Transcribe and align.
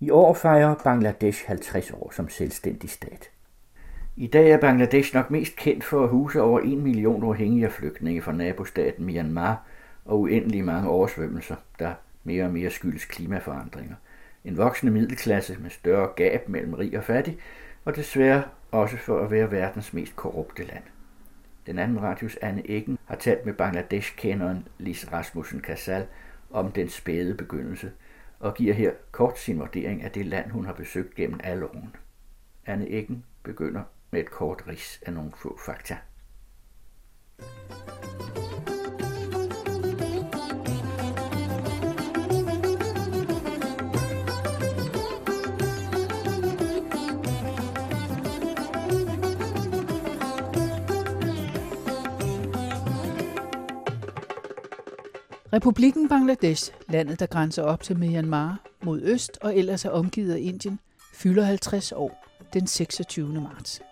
I 0.00 0.10
år 0.10 0.34
fejrer 0.34 0.74
Bangladesh 0.84 1.46
50 1.46 1.90
år 1.90 2.10
som 2.14 2.28
selvstændig 2.28 2.90
stat. 2.90 3.30
I 4.16 4.26
dag 4.26 4.50
er 4.50 4.60
Bangladesh 4.60 5.14
nok 5.14 5.30
mest 5.30 5.56
kendt 5.56 5.84
for 5.84 6.04
at 6.04 6.08
huse 6.08 6.42
over 6.42 6.60
1 6.60 6.78
million 6.78 7.24
rohingya 7.24 7.68
flygtninge 7.68 8.22
fra 8.22 8.32
nabostaten 8.32 9.06
Myanmar 9.06 9.66
og 10.04 10.20
uendelig 10.20 10.64
mange 10.64 10.88
oversvømmelser, 10.88 11.56
der 11.78 11.94
mere 12.24 12.44
og 12.44 12.52
mere 12.52 12.70
skyldes 12.70 13.04
klimaforandringer. 13.04 13.94
En 14.44 14.56
voksende 14.56 14.92
middelklasse 14.92 15.56
med 15.60 15.70
større 15.70 16.08
gab 16.16 16.48
mellem 16.48 16.74
rig 16.74 16.98
og 16.98 17.04
fattig, 17.04 17.38
og 17.84 17.96
desværre 17.96 18.42
også 18.70 18.96
for 18.96 19.20
at 19.20 19.30
være 19.30 19.50
verdens 19.50 19.92
mest 19.92 20.16
korrupte 20.16 20.64
land. 20.64 20.82
Den 21.66 21.78
anden 21.78 22.02
radius 22.02 22.36
Anne 22.42 22.70
Eggen 22.70 22.98
har 23.06 23.16
talt 23.16 23.46
med 23.46 23.54
Bangladesh-kenderen 23.54 24.68
Lis 24.78 25.12
Rasmussen 25.12 25.60
Kassal 25.60 26.06
om 26.50 26.72
den 26.72 26.88
spæde 26.88 27.34
begyndelse, 27.34 27.90
og 28.40 28.54
giver 28.54 28.74
her 28.74 28.92
kort 29.10 29.38
sin 29.38 29.58
vurdering 29.58 30.02
af 30.02 30.10
det 30.10 30.26
land, 30.26 30.50
hun 30.50 30.66
har 30.66 30.72
besøgt 30.72 31.14
gennem 31.14 31.40
alle 31.44 31.66
årene. 31.70 31.92
Anne 32.66 32.90
Eggen 32.90 33.24
begynder 33.42 33.82
med 34.10 34.20
et 34.20 34.30
kort 34.30 34.64
ris 34.68 35.02
af 35.06 35.12
nogle 35.12 35.32
få 35.36 35.58
fakta. 35.66 35.98
Republikken 55.58 56.08
Bangladesh, 56.08 56.72
landet 56.88 57.20
der 57.20 57.26
grænser 57.26 57.62
op 57.62 57.82
til 57.82 57.98
Myanmar 57.98 58.58
mod 58.82 59.00
øst 59.02 59.38
og 59.40 59.56
ellers 59.56 59.84
er 59.84 59.90
omgivet 59.90 60.34
af 60.34 60.38
Indien, 60.40 60.78
fylder 61.14 61.44
50 61.44 61.92
år 61.92 62.24
den 62.52 62.66
26. 62.66 63.40
marts. 63.40 63.82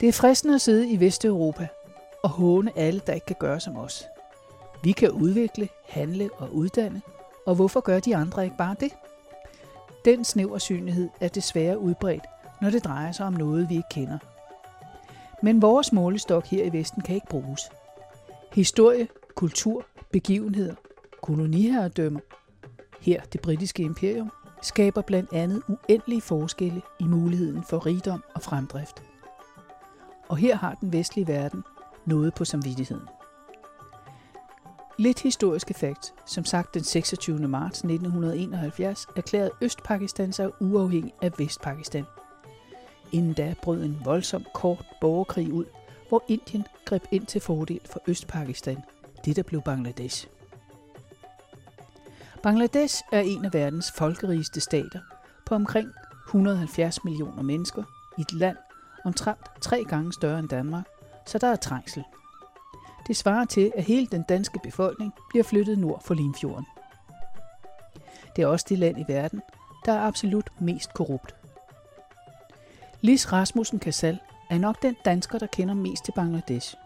Det 0.00 0.08
er 0.08 0.12
fristende 0.12 0.54
at 0.54 0.60
sidde 0.60 0.90
i 0.90 1.00
Vesteuropa 1.00 1.68
og 2.22 2.30
håne 2.30 2.78
alle, 2.78 3.00
der 3.06 3.12
ikke 3.12 3.26
kan 3.26 3.36
gøre 3.38 3.60
som 3.60 3.76
os. 3.76 4.04
Vi 4.84 4.92
kan 4.92 5.10
udvikle, 5.10 5.68
handle 5.88 6.30
og 6.32 6.54
uddanne, 6.54 7.02
og 7.46 7.54
hvorfor 7.54 7.80
gør 7.80 8.00
de 8.00 8.16
andre 8.16 8.44
ikke 8.44 8.56
bare 8.56 8.76
det? 8.80 8.92
Den 10.04 10.24
snæversynlighed 10.24 11.08
er 11.20 11.28
desværre 11.28 11.78
udbredt, 11.78 12.24
når 12.60 12.70
det 12.70 12.84
drejer 12.84 13.12
sig 13.12 13.26
om 13.26 13.32
noget, 13.32 13.70
vi 13.70 13.76
ikke 13.76 13.88
kender. 13.90 14.18
Men 15.42 15.62
vores 15.62 15.92
målestok 15.92 16.46
her 16.46 16.64
i 16.64 16.72
Vesten 16.72 17.02
kan 17.02 17.14
ikke 17.14 17.26
bruges. 17.26 17.60
Historie, 18.52 19.08
kultur, 19.34 19.86
begivenheder, 20.12 20.74
koloniherredømmer, 21.22 22.20
her 23.00 23.22
det 23.22 23.40
britiske 23.40 23.82
imperium, 23.82 24.32
skaber 24.62 25.02
blandt 25.02 25.32
andet 25.32 25.62
uendelige 25.68 26.20
forskelle 26.20 26.82
i 27.00 27.04
muligheden 27.04 27.62
for 27.62 27.86
rigdom 27.86 28.24
og 28.34 28.42
fremdrift. 28.42 29.02
Og 30.28 30.36
her 30.36 30.56
har 30.56 30.74
den 30.74 30.92
vestlige 30.92 31.28
verden 31.28 31.62
noget 32.06 32.34
på 32.34 32.44
samvittigheden. 32.44 33.08
Lidt 34.98 35.22
historiske 35.22 35.74
fakt. 35.74 36.14
Som 36.26 36.44
sagt 36.44 36.74
den 36.74 36.84
26. 36.84 37.48
marts 37.48 37.78
1971 37.78 39.06
erklærede 39.16 39.50
Østpakistan 39.62 40.32
sig 40.32 40.62
uafhængig 40.62 41.14
af 41.22 41.30
Vestpakistan. 41.38 42.04
Inden 43.12 43.32
da 43.32 43.54
brød 43.62 43.84
en 43.84 44.00
voldsom 44.04 44.44
kort 44.54 44.86
borgerkrig 45.00 45.52
ud, 45.52 45.64
hvor 46.08 46.24
Indien 46.28 46.66
greb 46.84 47.02
ind 47.10 47.26
til 47.26 47.40
fordel 47.40 47.80
for 47.84 48.00
Østpakistan– 48.06 48.82
det, 49.24 49.36
der 49.36 49.42
blev 49.42 49.62
Bangladesh. 49.62 50.28
Bangladesh 52.42 53.02
er 53.12 53.20
en 53.20 53.44
af 53.44 53.54
verdens 53.54 53.92
folkerigeste 53.92 54.60
stater 54.60 55.00
på 55.46 55.54
omkring 55.54 55.88
170 56.26 57.04
millioner 57.04 57.42
mennesker 57.42 57.82
i 58.18 58.20
et 58.20 58.32
land 58.32 58.56
omtrent 59.04 59.40
tre 59.60 59.84
gange 59.88 60.12
større 60.12 60.38
end 60.38 60.48
Danmark, 60.48 60.84
så 61.26 61.38
der 61.38 61.46
er 61.46 61.56
trængsel. 61.56 62.04
Det 63.06 63.16
svarer 63.16 63.44
til, 63.44 63.72
at 63.76 63.84
hele 63.84 64.06
den 64.06 64.22
danske 64.22 64.58
befolkning 64.62 65.12
bliver 65.28 65.44
flyttet 65.44 65.78
nord 65.78 66.02
for 66.02 66.14
Limfjorden. 66.14 66.66
Det 68.36 68.42
er 68.42 68.46
også 68.46 68.66
det 68.68 68.78
land 68.78 68.98
i 68.98 69.04
verden, 69.08 69.42
der 69.84 69.92
er 69.92 70.00
absolut 70.00 70.50
mest 70.60 70.94
korrupt. 70.94 71.34
Lis 73.00 73.32
Rasmussen 73.32 73.78
Kassal 73.78 74.18
er 74.50 74.58
nok 74.58 74.82
den 74.82 74.96
dansker, 75.04 75.38
der 75.38 75.46
kender 75.46 75.74
mest 75.74 76.04
til 76.04 76.12
Bangladesh. 76.12 76.76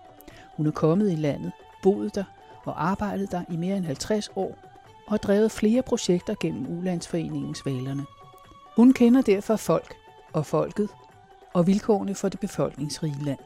Hun 0.56 0.66
er 0.66 0.71
kommet 0.71 1.12
i 1.12 1.16
landet 1.16 1.53
boet 1.83 2.15
der 2.15 2.25
og 2.65 2.89
arbejdet 2.89 3.33
der 3.33 3.44
i 3.50 3.56
mere 3.56 3.77
end 3.77 3.84
50 3.84 4.31
år 4.37 4.59
og 5.06 5.12
har 5.12 5.16
drevet 5.16 5.53
flere 5.53 5.83
projekter 5.83 6.34
gennem 6.41 6.78
Ulandsforeningens 6.78 7.66
valerne. 7.66 8.06
Hun 8.77 8.93
kender 8.93 9.22
derfor 9.22 9.56
folk 9.56 9.94
og 10.33 10.47
folket 10.47 10.89
og 11.55 11.66
vilkårene 11.66 12.15
for 12.15 12.28
det 12.28 12.41
befolkningsrige 12.41 13.25
land. 13.25 13.39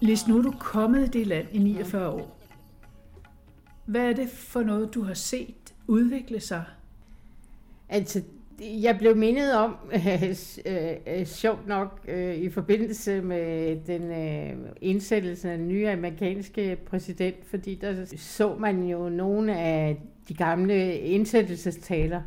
Lis, 0.00 0.26
nu 0.26 0.38
er 0.38 0.42
du 0.42 0.54
kommet 0.58 1.04
i 1.06 1.18
det 1.18 1.26
land 1.26 1.48
i 1.52 1.58
49 1.58 2.08
år. 2.08 2.40
Hvad 3.86 4.08
er 4.08 4.12
det 4.12 4.30
for 4.30 4.62
noget, 4.62 4.94
du 4.94 5.02
har 5.02 5.14
set 5.14 5.74
udvikle 5.86 6.40
sig 6.40 6.64
Altså, 7.88 8.22
jeg 8.60 8.98
blev 8.98 9.16
mindet 9.16 9.54
om, 9.54 9.76
øh, 9.94 10.22
øh, 10.66 10.90
øh, 11.06 11.26
sjovt 11.26 11.68
nok, 11.68 12.00
øh, 12.08 12.34
i 12.34 12.50
forbindelse 12.50 13.20
med 13.20 13.76
den 13.86 14.02
øh, 14.02 14.70
indsættelse 14.80 15.50
af 15.50 15.58
den 15.58 15.68
nye 15.68 15.88
amerikanske 15.88 16.76
præsident, 16.86 17.36
fordi 17.50 17.74
der 17.74 18.04
så 18.16 18.56
man 18.56 18.82
jo 18.82 19.08
nogle 19.08 19.58
af 19.58 19.96
de 20.28 20.34
gamle 20.34 20.98
indsættelsestaler. 20.98 22.22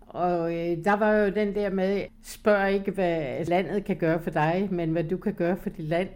Og 0.00 0.54
øh, 0.54 0.84
der 0.84 0.96
var 0.96 1.12
jo 1.12 1.30
den 1.30 1.54
der 1.54 1.70
med, 1.70 2.02
spørg 2.22 2.72
ikke, 2.72 2.90
hvad 2.90 3.44
landet 3.44 3.84
kan 3.84 3.96
gøre 3.96 4.22
for 4.22 4.30
dig, 4.30 4.68
men 4.70 4.92
hvad 4.92 5.04
du 5.04 5.16
kan 5.16 5.34
gøre 5.34 5.56
for 5.56 5.70
dit 5.70 5.84
land. 5.84 6.08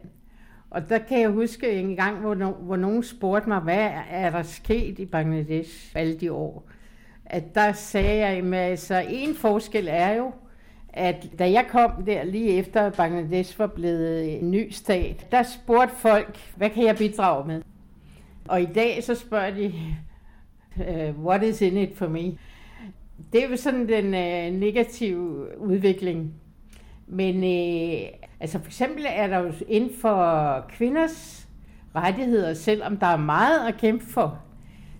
Og 0.71 0.89
der 0.89 0.99
kan 0.99 1.21
jeg 1.21 1.31
huske 1.31 1.71
en 1.73 1.97
gang, 1.97 2.21
hvor, 2.21 2.35
no- 2.35 2.63
hvor 2.63 2.77
nogen 2.77 3.03
spurgte 3.03 3.49
mig, 3.49 3.61
hvad 3.61 3.91
er 4.11 4.31
der 4.31 4.43
sket 4.43 4.99
i 4.99 5.05
Bangladesh 5.05 5.93
alle 5.95 6.15
de 6.15 6.33
år? 6.33 6.69
At 7.27 7.55
der 7.55 7.73
sagde 7.73 8.27
jeg, 8.27 8.29
at 8.29 8.55
altså, 8.55 9.05
en 9.09 9.35
forskel 9.35 9.87
er 9.91 10.13
jo, 10.13 10.33
at 10.93 11.27
da 11.39 11.51
jeg 11.51 11.65
kom 11.69 12.05
der 12.05 12.25
lige 12.25 12.51
efter 12.51 12.91
Bangladesh 12.91 13.59
var 13.59 13.67
blevet 13.67 14.39
en 14.39 14.51
ny 14.51 14.71
stat, 14.71 15.27
der 15.33 15.43
spurgte 15.43 15.95
folk, 15.97 16.39
hvad 16.57 16.71
kan 16.71 16.85
jeg 16.85 16.97
bidrage 16.97 17.47
med? 17.47 17.63
Og 18.49 18.63
i 18.63 18.67
dag 18.75 19.05
så 19.05 19.15
spørger 19.15 19.51
de, 19.51 19.73
øh, 20.89 21.25
what 21.25 21.43
is 21.43 21.61
in 21.61 21.77
it 21.77 21.97
for 21.97 22.09
me? 22.09 22.39
Det 23.33 23.45
er 23.45 23.49
jo 23.49 23.57
sådan 23.57 23.89
den 23.89 24.15
øh, 24.15 24.61
negative 24.61 25.47
udvikling. 25.59 26.35
Men 27.07 27.37
øh, 27.37 28.09
altså 28.41 28.59
for 28.59 28.67
eksempel 28.67 29.05
er 29.09 29.27
der 29.27 29.39
jo 29.39 29.53
inden 29.69 29.91
for 30.01 30.61
kvinders 30.69 31.49
rettigheder, 31.95 32.55
selvom 32.55 32.97
der 32.97 33.07
er 33.07 33.17
meget 33.17 33.69
at 33.69 33.77
kæmpe 33.77 34.05
for, 34.05 34.39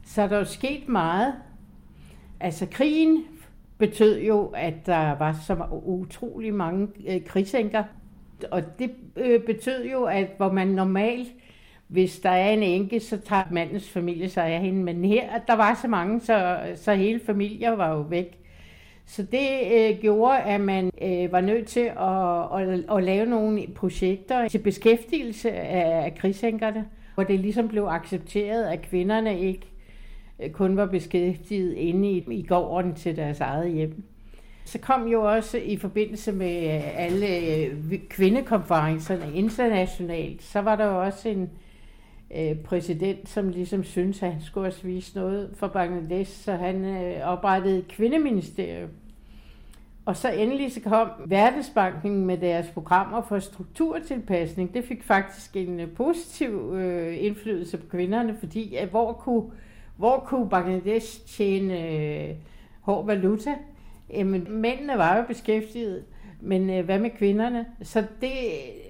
så 0.05 0.23
er 0.23 0.29
der 0.29 0.39
jo 0.39 0.45
sket 0.45 0.89
meget. 0.89 1.35
Altså 2.43 2.67
krigen 2.71 3.25
betød 3.79 4.21
jo, 4.21 4.47
at 4.47 4.87
der 4.87 5.19
var 5.19 5.33
så 5.47 5.57
utrolig 5.85 6.55
mange 6.55 6.89
øh, 7.09 7.25
krigsænker. 7.25 7.85
Og 8.51 8.79
det 8.79 8.91
øh, 9.17 9.41
betød 9.41 9.85
jo, 9.85 10.05
at 10.05 10.27
hvor 10.37 10.53
man 10.53 10.67
normalt, 10.67 11.29
hvis 11.89 12.21
der 12.21 12.31
er 12.31 12.51
en 12.51 12.63
enke, 12.63 13.01
så 13.01 13.19
tager 13.19 13.43
mandens 13.51 13.91
familie 13.91 14.29
sig 14.29 14.45
af 14.45 14.61
hende. 14.61 14.83
Men 14.85 15.05
her, 15.05 15.39
der 15.47 15.57
var 15.57 15.79
så 15.83 15.89
mange, 15.89 16.21
så, 16.21 16.59
så 16.75 16.95
hele 16.95 17.21
familier 17.27 17.71
var 17.71 17.93
jo 17.93 18.01
væk. 18.01 18.39
Så 19.07 19.23
det 19.23 19.49
øh, 19.73 19.99
gjorde, 20.01 20.39
at 20.39 20.61
man 20.61 20.91
øh, 21.03 21.33
var 21.33 21.41
nødt 21.41 21.67
til 21.67 21.81
at, 21.81 22.61
at, 22.61 22.97
at 22.97 23.05
lave 23.05 23.27
nogle 23.27 23.67
projekter 23.75 24.49
til 24.49 24.59
beskæftigelse 24.59 25.53
af, 25.53 26.05
af 26.05 26.15
krigsænkerne, 26.15 26.85
hvor 27.15 27.25
det 27.25 27.41
ligesom 27.41 27.69
blev 27.69 27.85
accepteret, 27.85 28.65
at 28.65 28.83
kvinderne 28.83 29.41
ikke 29.41 29.72
Øh, 30.43 30.51
kun 30.51 30.77
var 30.77 30.87
beskæftiget 30.87 31.75
inde 31.75 32.11
i, 32.11 32.25
i 32.31 32.43
gården 32.43 32.95
til 32.95 33.17
deres 33.17 33.41
eget 33.41 33.73
hjem. 33.73 34.03
Så 34.65 34.79
kom 34.79 35.07
jo 35.07 35.23
også 35.23 35.59
i 35.59 35.77
forbindelse 35.77 36.33
med 36.33 36.57
øh, 36.57 37.01
alle 37.01 37.27
øh, 37.39 37.99
kvindekonferencerne 38.09 39.33
internationalt, 39.35 40.43
så 40.43 40.61
var 40.61 40.77
der 40.77 40.87
jo 40.87 41.03
også 41.03 41.29
en 41.29 41.51
øh, 42.37 42.57
præsident, 42.57 43.29
som 43.29 43.49
ligesom 43.49 43.85
syntes, 43.85 44.23
at 44.23 44.33
han 44.33 44.43
skulle 44.43 44.67
også 44.67 44.83
vise 44.83 45.17
noget 45.17 45.51
for 45.55 45.67
Bangladesh, 45.67 46.45
så 46.45 46.53
han 46.53 46.85
øh, 46.85 47.21
oprettede 47.25 47.79
et 47.79 47.89
kvindeministerium. 47.89 48.91
Og 50.05 50.17
så 50.17 50.33
endelig 50.33 50.73
så 50.73 50.81
kom 50.81 51.09
Verdensbanken 51.27 52.27
med 52.27 52.39
deres 52.39 52.67
programmer 52.69 53.23
for 53.23 53.39
strukturtilpasning. 53.39 54.75
Det 54.75 54.85
fik 54.85 55.03
faktisk 55.03 55.57
en 55.57 55.81
positiv 55.97 56.73
øh, 56.75 57.25
indflydelse 57.25 57.77
på 57.77 57.87
kvinderne, 57.87 58.37
fordi 58.41 58.75
at 58.75 58.89
hvor 58.89 59.13
kunne 59.13 59.51
hvor 60.03 60.19
kunne 60.19 60.49
Bangladesh 60.49 61.27
tjene 61.27 61.89
øh, 61.89 62.35
hård 62.81 63.07
valuta? 63.07 63.55
Jamen, 64.11 64.47
mændene 64.51 64.99
var 64.99 65.17
jo 65.17 65.25
beskæftiget, 65.29 66.05
Men 66.41 66.71
øh, 66.71 66.85
hvad 66.85 66.99
med 66.99 67.11
kvinderne? 67.11 67.67
Så 67.83 68.05
det 68.21 68.33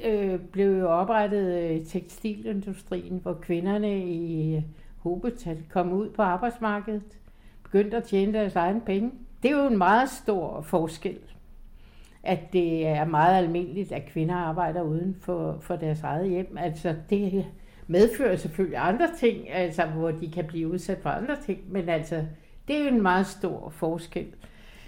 øh, 0.04 0.40
blev 0.40 0.78
jo 0.78 0.90
oprettet 0.90 1.62
øh, 1.62 1.86
tekstilindustrien, 1.86 3.18
hvor 3.22 3.32
kvinderne 3.32 4.04
i 4.04 4.56
øh, 4.56 4.62
hobetal 4.98 5.58
kom 5.70 5.92
ud 5.92 6.10
på 6.10 6.22
arbejdsmarkedet, 6.22 7.18
begyndte 7.62 7.96
at 7.96 8.04
tjene 8.04 8.32
deres 8.32 8.56
egen 8.56 8.80
penge. 8.80 9.10
Det 9.42 9.50
er 9.50 9.62
jo 9.62 9.66
en 9.66 9.78
meget 9.78 10.10
stor 10.10 10.60
forskel, 10.60 11.18
at 12.22 12.52
det 12.52 12.86
er 12.86 13.04
meget 13.04 13.38
almindeligt, 13.38 13.92
at 13.92 14.06
kvinder 14.06 14.34
arbejder 14.34 14.82
uden 14.82 15.16
for, 15.20 15.58
for 15.60 15.76
deres 15.76 16.02
eget 16.02 16.30
hjem. 16.30 16.56
Altså 16.60 16.94
det 17.10 17.44
medfører 17.86 18.36
selvfølgelig 18.36 18.78
andre 18.78 19.08
ting, 19.18 19.52
altså 19.52 19.82
hvor 19.82 20.10
de 20.10 20.30
kan 20.30 20.44
blive 20.44 20.68
udsat 20.68 20.98
for 21.02 21.10
andre 21.10 21.36
ting, 21.46 21.60
men 21.68 21.88
altså 21.88 22.24
det 22.68 22.76
er 22.76 22.80
jo 22.80 22.88
en 22.88 23.02
meget 23.02 23.26
stor 23.26 23.70
forskel. 23.70 24.26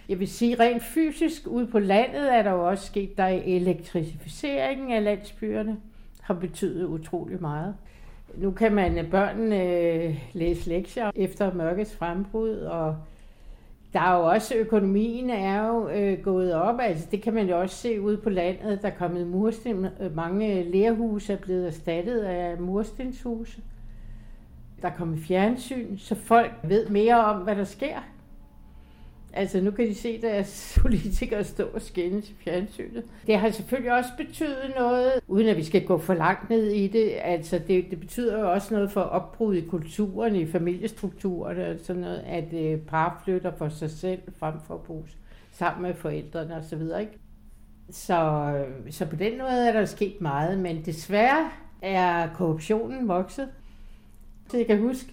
Jeg 0.09 0.21
vil 0.21 0.29
sige, 0.29 0.61
rent 0.61 0.83
fysisk 0.83 1.47
ude 1.47 1.67
på 1.67 1.79
landet 1.79 2.35
er 2.35 2.43
der 2.43 2.51
jo 2.51 2.69
også 2.69 2.87
sket, 2.87 3.17
der 3.17 3.27
elektrificeringen 3.27 4.93
af 4.93 5.05
landsbyerne 5.05 5.77
har 6.21 6.35
betydet 6.35 6.85
utrolig 6.85 7.41
meget. 7.41 7.75
Nu 8.37 8.51
kan 8.51 8.75
man 8.75 8.99
øh, 8.99 9.11
børnene 9.11 9.65
øh, 9.65 10.19
læse 10.33 10.69
lektier 10.69 11.11
efter 11.15 11.55
mørkets 11.55 11.97
frembrud, 11.97 12.57
og 12.57 12.97
der 13.93 14.01
er 14.01 14.17
jo 14.17 14.27
også, 14.27 14.55
økonomien 14.55 15.31
er 15.31 15.67
jo 15.67 15.84
øh, 16.19 16.25
gået 16.25 16.55
op, 16.55 16.81
altså 16.81 17.07
det 17.11 17.23
kan 17.23 17.35
man 17.35 17.49
jo 17.49 17.61
også 17.61 17.77
se 17.77 18.01
ude 18.01 18.17
på 18.17 18.31
landet, 18.31 18.83
der 18.83 18.89
er 18.89 18.97
kommet 18.99 19.27
mursten, 19.27 19.87
mange 20.15 20.63
lærhuse 20.63 21.33
er 21.33 21.37
blevet 21.37 21.67
erstattet 21.67 22.21
af 22.21 22.61
murstenshuse. 22.61 23.63
Der 24.83 24.89
er 24.89 24.95
kommet 24.95 25.19
fjernsyn, 25.19 25.99
så 25.99 26.15
folk 26.15 26.53
ved 26.63 26.89
mere 26.89 27.25
om, 27.25 27.43
hvad 27.43 27.57
der 27.57 27.65
sker. 27.65 28.01
Altså 29.37 29.61
nu 29.61 29.71
kan 29.71 29.89
de 29.89 29.95
se 29.95 30.21
deres 30.21 30.73
politikere 30.83 31.45
stå 31.45 31.65
og 31.75 31.83
skændes 31.83 32.31
i 32.31 32.35
fjernsynet. 32.35 33.05
Det 33.27 33.39
har 33.39 33.51
selvfølgelig 33.51 33.93
også 33.93 34.11
betydet 34.17 34.73
noget, 34.79 35.13
uden 35.29 35.49
at 35.49 35.57
vi 35.57 35.65
skal 35.65 35.87
gå 35.87 35.99
for 35.99 36.15
langt 36.15 36.51
ned 36.51 36.67
i 36.67 36.89
det. 36.89 37.13
Altså 37.23 37.61
det, 37.69 37.85
det 37.91 38.01
betyder 38.01 38.39
jo 38.41 38.53
også 38.53 38.75
noget 38.75 38.91
for 38.91 39.01
opbrud 39.01 39.55
i 39.55 39.61
kulturen, 39.61 40.37
i 40.37 40.47
familiestrukturen 40.47 41.59
og 41.59 41.77
sådan 41.83 42.03
noget, 42.03 42.23
at 42.27 42.53
øh, 42.53 42.79
par 42.79 43.23
flytter 43.25 43.53
for 43.59 43.69
sig 43.69 43.91
selv 43.91 44.21
frem 44.39 44.55
for 44.67 44.75
at 44.75 44.81
bo 44.81 45.05
sammen 45.55 45.83
med 45.83 45.95
forældrene 45.95 46.57
osv. 46.57 46.83
Ikke? 47.01 47.19
Så, 47.91 48.53
så 48.91 49.07
på 49.07 49.17
den 49.17 49.39
måde 49.39 49.69
er 49.69 49.73
der 49.73 49.85
sket 49.85 50.21
meget, 50.21 50.59
men 50.59 50.85
desværre 50.85 51.51
er 51.83 52.29
korruptionen 52.35 53.09
vokset. 53.09 53.49
Så 54.51 54.57
jeg 54.57 54.67
kan 54.67 54.81
huske, 54.81 55.13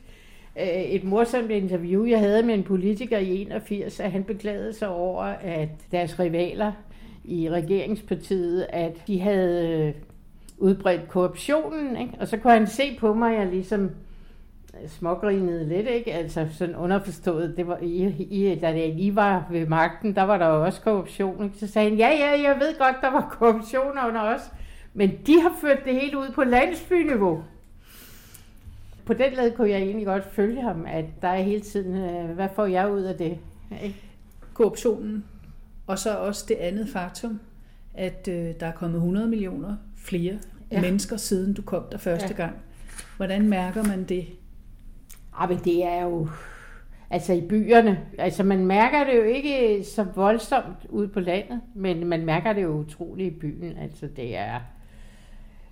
øh, 0.59 0.67
et 0.67 1.03
morsomt 1.03 1.51
interview, 1.51 2.05
jeg 2.05 2.19
havde 2.19 2.43
med 2.43 2.53
en 2.53 2.63
politiker 2.63 3.17
i 3.17 3.41
81, 3.41 3.99
at 3.99 4.11
han 4.11 4.23
beklagede 4.23 4.73
sig 4.73 4.89
over, 4.89 5.23
at 5.23 5.69
deres 5.91 6.19
rivaler 6.19 6.71
i 7.23 7.49
regeringspartiet, 7.49 8.67
at 8.69 9.07
de 9.07 9.19
havde 9.19 9.93
udbredt 10.57 11.07
korruptionen, 11.07 11.97
ikke? 11.97 12.13
og 12.19 12.27
så 12.27 12.37
kunne 12.37 12.53
han 12.53 12.67
se 12.67 12.97
på 12.99 13.13
mig, 13.13 13.33
at 13.33 13.39
jeg 13.39 13.51
ligesom 13.51 13.91
smågrinede 14.87 15.69
lidt, 15.69 15.87
ikke? 15.87 16.13
Altså 16.13 16.47
sådan 16.51 16.75
underforstået, 16.75 17.53
det 17.57 17.67
var 17.67 17.77
i, 17.81 18.05
i, 18.29 18.59
da 18.59 18.73
det 18.73 18.95
lige 18.95 19.15
var 19.15 19.47
ved 19.51 19.67
magten, 19.67 20.15
der 20.15 20.23
var 20.23 20.37
der 20.37 20.47
jo 20.47 20.65
også 20.65 20.81
korruption, 20.81 21.43
ikke? 21.43 21.57
Så 21.57 21.67
sagde 21.67 21.89
han, 21.89 21.97
ja, 21.97 22.09
ja, 22.09 22.41
jeg 22.41 22.55
ved 22.59 22.77
godt, 22.77 22.95
der 23.01 23.11
var 23.11 23.37
korruption 23.39 23.97
under 24.07 24.21
os, 24.21 24.41
men 24.93 25.11
de 25.27 25.41
har 25.41 25.53
ført 25.61 25.85
det 25.85 25.93
hele 25.93 26.17
ud 26.17 26.31
på 26.35 26.43
landsbyniveau 26.43 27.43
på 29.05 29.13
den 29.13 29.33
led 29.33 29.51
kunne 29.55 29.69
jeg 29.69 29.81
egentlig 29.81 30.05
godt 30.05 30.33
følge 30.33 30.61
ham, 30.61 30.85
at 30.87 31.05
der 31.21 31.27
er 31.27 31.41
hele 31.41 31.61
tiden, 31.61 31.95
øh, 31.95 32.29
hvad 32.35 32.47
får 32.55 32.65
jeg 32.65 32.91
ud 32.91 33.01
af 33.01 33.15
det? 33.15 33.37
Ikke? 33.83 33.95
Korruptionen, 34.53 35.25
og 35.87 35.99
så 35.99 36.17
også 36.17 36.45
det 36.47 36.55
andet 36.55 36.89
faktum, 36.89 37.39
at 37.93 38.27
øh, 38.27 38.53
der 38.59 38.65
er 38.65 38.71
kommet 38.71 38.97
100 38.97 39.27
millioner 39.27 39.75
flere 39.97 40.39
ja. 40.71 40.81
mennesker, 40.81 41.17
siden 41.17 41.53
du 41.53 41.61
kom 41.61 41.83
der 41.91 41.97
første 41.97 42.27
ja. 42.29 42.33
gang. 42.33 42.55
Hvordan 43.17 43.49
mærker 43.49 43.83
man 43.83 44.03
det? 44.03 44.27
Ja, 45.33 45.43
ah, 45.43 45.49
men 45.49 45.57
det 45.57 45.85
er 45.85 46.03
jo, 46.03 46.27
altså 47.09 47.33
i 47.33 47.41
byerne, 47.41 47.99
altså 48.17 48.43
man 48.43 48.65
mærker 48.65 49.03
det 49.03 49.15
jo 49.15 49.23
ikke 49.23 49.83
så 49.83 50.05
voldsomt 50.15 50.85
ude 50.89 51.07
på 51.07 51.19
landet, 51.19 51.61
men 51.75 52.07
man 52.07 52.25
mærker 52.25 52.53
det 52.53 52.63
jo 52.63 52.69
utroligt 52.69 53.35
i 53.35 53.39
byen, 53.39 53.77
altså 53.77 54.07
det 54.15 54.37
er, 54.37 54.59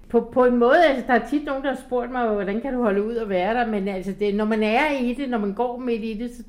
på, 0.09 0.29
på 0.33 0.45
en 0.45 0.57
måde, 0.57 0.85
altså 0.85 1.03
der 1.07 1.13
er 1.13 1.27
tit 1.27 1.45
nogen, 1.45 1.63
der 1.63 1.69
har 1.69 1.81
spurgt 1.87 2.11
mig, 2.11 2.27
hvordan 2.27 2.61
kan 2.61 2.73
du 2.73 2.81
holde 2.81 3.03
ud 3.03 3.15
og 3.15 3.29
være 3.29 3.53
der, 3.53 3.67
men 3.67 3.87
altså 3.87 4.13
det, 4.19 4.35
når 4.35 4.45
man 4.45 4.63
er 4.63 4.91
i 4.99 5.13
det, 5.13 5.29
når 5.29 5.37
man 5.37 5.53
går 5.53 5.77
midt 5.77 6.03
i 6.03 6.13
det, 6.13 6.31
så, 6.31 6.43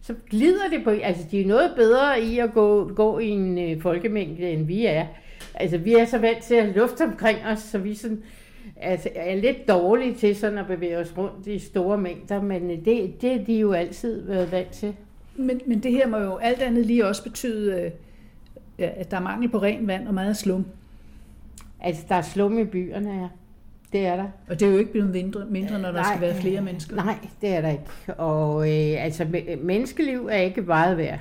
så 0.00 0.14
glider 0.30 0.68
det 0.70 0.84
på, 0.84 0.90
altså 0.90 1.24
de 1.30 1.40
er 1.40 1.46
noget 1.46 1.72
bedre 1.76 2.22
i 2.22 2.38
at 2.38 2.52
gå, 2.52 2.94
gå 2.94 3.18
i 3.18 3.28
en 3.28 3.58
øh, 3.58 3.82
folkemængde, 3.82 4.50
end 4.50 4.66
vi 4.66 4.86
er. 4.86 5.06
Altså 5.54 5.78
vi 5.78 5.94
er 5.94 6.04
så 6.04 6.18
vant 6.18 6.42
til 6.42 6.54
at 6.54 6.76
lufte 6.76 7.04
omkring 7.04 7.38
os, 7.52 7.58
så 7.58 7.78
vi 7.78 7.94
sådan, 7.94 8.22
altså, 8.82 9.08
er 9.14 9.36
lidt 9.36 9.68
dårlige 9.68 10.14
til 10.14 10.36
sådan 10.36 10.58
at 10.58 10.66
bevæge 10.66 10.98
os 10.98 11.18
rundt 11.18 11.46
i 11.46 11.58
store 11.58 11.98
mængder, 11.98 12.42
men 12.42 12.70
øh, 12.70 12.84
det, 12.84 13.22
det 13.22 13.32
er 13.32 13.44
de 13.44 13.58
jo 13.58 13.72
altid 13.72 14.26
været 14.26 14.52
vant 14.52 14.70
til. 14.70 14.94
Men, 15.36 15.60
men 15.66 15.82
det 15.82 15.92
her 15.92 16.06
må 16.06 16.18
jo 16.18 16.36
alt 16.36 16.62
andet 16.62 16.86
lige 16.86 17.06
også 17.06 17.22
betyde, 17.22 17.80
øh, 17.80 17.90
at 18.78 19.10
der 19.10 19.16
er 19.16 19.20
mangel 19.20 19.48
på 19.48 19.58
ren 19.58 19.86
vand 19.86 20.08
og 20.08 20.14
meget 20.14 20.36
slum. 20.36 20.66
Altså, 21.80 22.02
der 22.08 22.14
er 22.14 22.22
slum 22.22 22.58
i 22.58 22.64
byerne, 22.64 23.20
ja. 23.20 23.28
Det 23.92 24.06
er 24.06 24.16
der. 24.16 24.28
Og 24.48 24.60
det 24.60 24.68
er 24.68 24.72
jo 24.72 24.78
ikke 24.78 24.92
blevet 24.92 25.10
mindre, 25.10 25.46
mindre 25.50 25.78
når 25.78 25.92
der 25.92 26.02
nej, 26.02 26.16
skal 26.16 26.20
være 26.20 26.34
flere 26.34 26.60
mennesker. 26.60 26.96
Nej, 26.96 27.18
det 27.40 27.48
er 27.48 27.60
der 27.60 27.70
ikke. 27.70 28.14
Og 28.18 28.60
øh, 28.60 29.04
altså, 29.04 29.26
menneskeliv 29.62 30.28
er 30.32 30.36
ikke 30.36 30.62
meget 30.62 30.96
værd. 30.96 31.18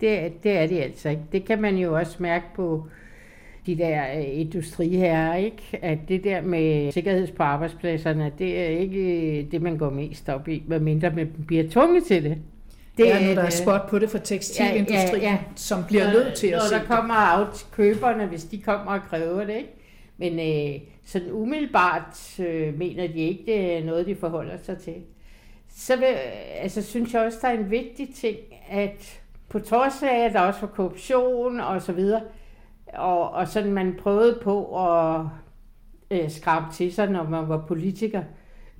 Det, 0.00 0.42
det 0.42 0.58
er 0.58 0.66
det 0.66 0.80
altså 0.80 1.08
ikke. 1.08 1.22
Det 1.32 1.44
kan 1.44 1.60
man 1.60 1.76
jo 1.76 1.96
også 1.96 2.16
mærke 2.18 2.44
på 2.54 2.86
de 3.66 3.78
der 3.78 4.18
øh, 4.18 4.40
industriherrer, 4.40 5.36
ikke? 5.36 5.78
At 5.82 5.98
det 6.08 6.24
der 6.24 6.40
med 6.40 6.92
sikkerhed 6.92 7.28
på 7.32 7.42
arbejdspladserne, 7.42 8.32
det 8.38 8.60
er 8.60 8.66
ikke 8.66 9.00
øh, 9.00 9.50
det, 9.52 9.62
man 9.62 9.78
går 9.78 9.90
mest 9.90 10.28
op 10.28 10.48
i, 10.48 10.62
medmindre 10.66 11.10
man 11.10 11.32
bliver 11.46 11.64
tvunget 11.70 12.04
til 12.04 12.24
det. 12.24 12.38
Det 12.96 13.12
er, 13.12 13.26
når 13.26 13.34
der 13.34 13.42
er 13.42 13.50
spot 13.50 13.88
på 13.88 13.98
det 13.98 14.10
for 14.10 14.18
tekstilindustrien, 14.18 15.22
ja, 15.22 15.28
ja, 15.28 15.32
ja. 15.32 15.38
som 15.56 15.84
bliver 15.84 16.12
nødt 16.12 16.34
til 16.34 16.46
at 16.46 16.60
Når 16.72 16.78
der 16.78 16.84
kommer 16.84 17.38
out 17.38 17.66
køberne, 17.72 18.26
hvis 18.26 18.44
de 18.44 18.58
kommer 18.58 18.92
og 18.92 19.00
kræver 19.02 19.44
det, 19.44 19.56
ikke? 19.56 19.74
Men 20.18 20.40
øh, 20.40 20.80
sådan 21.04 21.32
umiddelbart 21.32 22.40
øh, 22.40 22.78
mener 22.78 23.06
de 23.06 23.18
ikke, 23.18 23.42
det 23.46 23.78
er 23.78 23.84
noget, 23.84 24.06
de 24.06 24.14
forholder 24.14 24.56
sig 24.62 24.78
til. 24.78 24.94
Så 25.76 25.96
vil, 25.96 26.06
altså, 26.60 26.82
synes 26.82 27.14
jeg 27.14 27.22
også, 27.22 27.38
der 27.42 27.48
er 27.48 27.58
en 27.58 27.70
vigtig 27.70 28.14
ting, 28.14 28.36
at 28.70 29.20
på 29.48 29.58
trods 29.58 30.02
af, 30.02 30.24
at 30.24 30.32
der 30.32 30.40
også 30.40 30.60
var 30.60 30.68
korruption 30.68 31.60
og 31.60 31.82
så 31.82 31.92
videre, 31.92 32.20
og, 32.92 33.30
og 33.30 33.48
sådan 33.48 33.72
man 33.72 33.96
prøvede 33.98 34.38
på 34.42 34.86
at 34.86 35.26
øh, 36.10 36.30
skrabe 36.30 36.66
til 36.72 36.92
sig, 36.92 37.10
når 37.10 37.22
man 37.22 37.48
var 37.48 37.64
politiker 37.66 38.22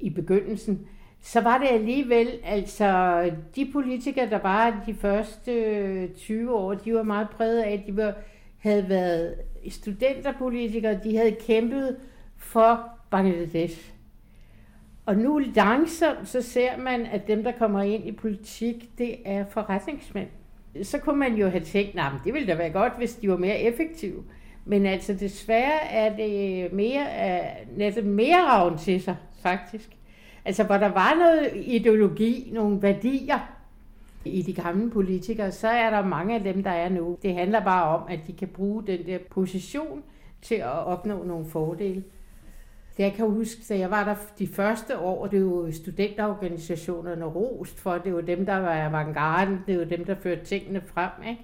i 0.00 0.10
begyndelsen, 0.10 0.86
så 1.20 1.40
var 1.40 1.58
det 1.58 1.68
alligevel, 1.70 2.28
altså 2.44 3.30
de 3.56 3.70
politikere, 3.72 4.30
der 4.30 4.38
var 4.38 4.82
de 4.86 4.94
første 4.94 5.52
øh, 5.52 6.14
20 6.14 6.54
år, 6.54 6.74
de 6.74 6.94
var 6.94 7.02
meget 7.02 7.28
præget 7.30 7.62
af, 7.62 7.72
at 7.72 7.82
de 7.86 7.96
var, 7.96 8.14
havde 8.58 8.88
været 8.88 9.34
studenterpolitikere, 9.68 11.00
de 11.04 11.16
havde 11.16 11.36
kæmpet 11.46 11.96
for 12.36 12.88
Bangladesh. 13.10 13.92
Og 15.06 15.16
nu 15.16 15.38
langsomt, 15.38 16.28
så 16.28 16.42
ser 16.42 16.76
man, 16.76 17.06
at 17.06 17.26
dem, 17.26 17.44
der 17.44 17.52
kommer 17.52 17.82
ind 17.82 18.04
i 18.04 18.12
politik, 18.12 18.98
det 18.98 19.16
er 19.24 19.44
forretningsmænd. 19.50 20.28
Så 20.82 20.98
kunne 20.98 21.18
man 21.18 21.34
jo 21.34 21.48
have 21.48 21.64
tænkt, 21.64 21.98
at 21.98 22.12
det 22.24 22.34
ville 22.34 22.48
da 22.48 22.54
være 22.54 22.70
godt, 22.70 22.92
hvis 22.98 23.14
de 23.14 23.28
var 23.28 23.36
mere 23.36 23.60
effektive. 23.60 24.24
Men 24.64 24.86
altså 24.86 25.14
desværre 25.14 25.84
er 25.90 26.16
det 26.16 26.72
mere, 26.72 27.00
øh, 27.02 27.78
netop 27.78 28.04
mere 28.04 28.42
ravn 28.42 28.78
til 28.78 29.02
sig, 29.02 29.16
faktisk. 29.42 29.88
Altså 30.44 30.64
hvor 30.64 30.76
der 30.76 30.88
var 30.88 31.14
noget 31.14 31.52
ideologi, 31.66 32.50
nogle 32.52 32.82
værdier, 32.82 33.52
i 34.24 34.42
de 34.42 34.52
gamle 34.52 34.90
politikere, 34.90 35.52
så 35.52 35.68
er 35.68 35.90
der 35.90 36.04
mange 36.04 36.34
af 36.34 36.42
dem, 36.42 36.62
der 36.62 36.70
er 36.70 36.88
nu. 36.88 37.18
Det 37.22 37.34
handler 37.34 37.64
bare 37.64 37.98
om, 37.98 38.02
at 38.08 38.20
de 38.26 38.32
kan 38.32 38.48
bruge 38.48 38.86
den 38.86 39.06
der 39.06 39.18
position 39.30 40.02
til 40.42 40.54
at 40.54 40.86
opnå 40.86 41.24
nogle 41.24 41.46
fordele. 41.46 42.04
Altså, 42.92 43.02
jeg 43.02 43.12
kan 43.12 43.30
huske, 43.30 43.60
da 43.68 43.78
jeg 43.78 43.90
var 43.90 44.04
der 44.04 44.14
de 44.38 44.46
første 44.46 44.98
år, 44.98 45.26
det 45.26 45.44
var 45.44 45.50
jo 45.50 45.72
studenterorganisationerne 45.72 47.24
rost 47.24 47.80
for, 47.80 47.98
det 47.98 48.14
var 48.14 48.20
dem, 48.20 48.46
der 48.46 48.56
var 48.56 48.74
avantgarden, 48.74 49.58
det 49.66 49.78
var 49.78 49.84
dem, 49.84 50.04
der 50.04 50.14
førte 50.14 50.44
tingene 50.44 50.82
frem. 50.86 51.10
Ikke? 51.28 51.42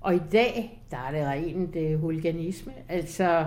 Og 0.00 0.14
i 0.14 0.20
dag, 0.32 0.82
der 0.90 0.96
er 0.96 1.10
det 1.10 1.26
rent 1.26 1.76
øh, 1.76 1.94
uh, 1.94 2.00
huliganisme. 2.00 2.72
Altså, 2.88 3.46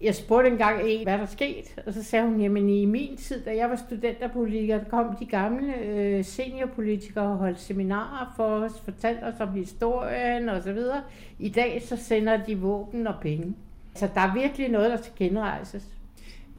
jeg 0.00 0.14
spurgte 0.14 0.50
engang 0.50 0.80
en, 0.84 1.02
hvad 1.02 1.18
der 1.18 1.26
skete, 1.26 1.68
og 1.86 1.92
så 1.92 2.02
sagde 2.02 2.26
hun, 2.26 2.40
jamen 2.40 2.68
i 2.68 2.84
min 2.84 3.16
tid, 3.16 3.44
da 3.44 3.56
jeg 3.56 3.70
var 3.70 3.76
studenterpolitiker, 3.76 4.78
der 4.78 4.90
kom 4.90 5.16
de 5.16 5.26
gamle 5.26 5.76
øh, 5.76 6.24
seniorpolitikere 6.24 7.24
og 7.24 7.36
holdt 7.36 7.60
seminarer 7.60 8.32
for 8.36 8.44
os, 8.44 8.80
fortalte 8.80 9.24
os 9.24 9.40
om 9.40 9.52
historien 9.52 10.48
og 10.48 10.62
så 10.62 10.72
videre. 10.72 11.02
I 11.38 11.48
dag 11.48 11.82
så 11.86 11.96
sender 11.96 12.44
de 12.44 12.58
våben 12.58 13.06
og 13.06 13.14
penge. 13.20 13.54
Så 13.94 14.08
der 14.14 14.20
er 14.20 14.34
virkelig 14.34 14.68
noget, 14.68 14.90
der 14.90 14.96
skal 14.96 15.12
genrejses. 15.16 15.99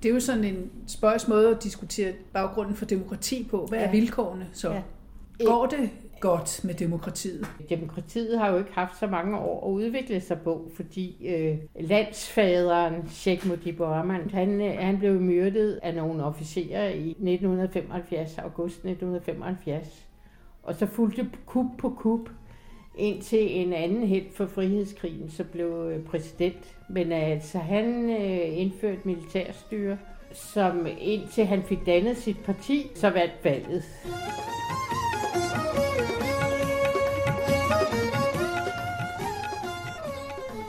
Det 0.04 0.10
er 0.10 0.14
jo 0.14 0.20
sådan 0.20 0.44
en 0.44 0.72
spørgsmål 0.88 1.38
måde 1.38 1.56
at 1.56 1.64
diskutere 1.64 2.14
baggrunden 2.34 2.76
for 2.76 2.86
demokrati 2.86 3.48
på. 3.52 3.66
Hvad 3.66 3.80
ja. 3.80 3.86
er 3.86 3.92
vilkårene 3.92 4.48
så? 4.54 4.72
Ja. 4.72 4.82
Går 5.46 5.66
det 5.66 5.90
godt 6.20 6.62
med 6.64 6.74
demokratiet? 6.74 7.48
Demokratiet 7.70 8.40
har 8.40 8.50
jo 8.50 8.58
ikke 8.58 8.72
haft 8.74 9.00
så 9.00 9.08
mange 9.08 9.38
år 9.38 9.68
at 9.68 9.72
udvikle 9.72 10.22
sig 10.22 10.40
på, 10.40 10.72
fordi 10.76 11.28
øh, 11.28 11.58
landsfaderen 11.80 13.10
Sheikh 13.10 13.48
Mujibur 13.48 13.86
Rahman, 13.86 14.30
han, 14.30 14.62
øh, 14.62 14.78
han 14.80 15.00
blev 15.00 15.22
myrdet 15.22 15.80
af 15.84 15.96
nogle 15.96 16.24
officerer 16.24 16.90
i 16.90 17.10
1975, 17.10 18.38
august 18.38 18.76
1975. 18.76 20.08
Og 20.64 20.76
så 20.76 20.86
fulgte 20.86 21.30
kup 21.46 21.66
på 21.78 21.90
kup, 21.90 22.30
indtil 22.98 23.60
en 23.60 23.74
anden 23.74 24.08
helt 24.08 24.36
for 24.36 24.46
frihedskrigen 24.46 25.30
så 25.30 25.44
blev 25.44 25.92
øh, 25.94 26.04
præsident. 26.04 26.76
Men 26.90 27.12
altså, 27.12 27.58
han 27.58 28.10
øh, 28.10 28.58
indførte 28.58 29.00
militærstyre, 29.04 29.98
som 30.32 30.88
indtil 31.00 31.46
han 31.46 31.64
fik 31.64 31.86
dannet 31.86 32.18
sit 32.18 32.38
parti, 32.46 32.92
så 32.96 33.10
vandt 33.10 33.34
valget. 33.44 33.84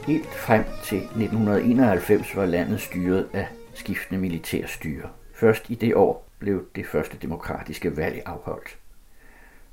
Helt 0.07 0.35
frem 0.35 0.65
til 0.85 0.99
1991 0.99 2.37
var 2.37 2.47
landet 2.47 2.81
styret 2.81 3.29
af 3.33 3.47
skiftende 3.75 4.21
militærstyre. 4.21 5.09
Først 5.35 5.71
i 5.71 5.75
det 5.75 5.95
år 5.95 6.29
blev 6.39 6.67
det 6.77 6.87
første 6.87 7.17
demokratiske 7.23 7.97
valg 7.97 8.23
afholdt. 8.27 8.79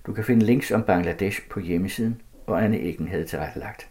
Du 0.06 0.14
kan 0.14 0.24
finde 0.24 0.46
links 0.46 0.72
om 0.72 0.84
Bangladesh 0.84 1.48
på 1.50 1.60
hjemmesiden, 1.60 2.22
og 2.50 2.64
Anne 2.64 2.80
Eggen 2.80 3.08
havde 3.08 3.26
tilrettelagt. 3.26 3.89